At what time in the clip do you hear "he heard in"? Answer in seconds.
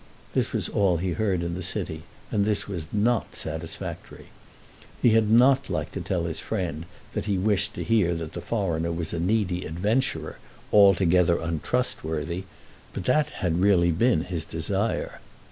0.97-1.53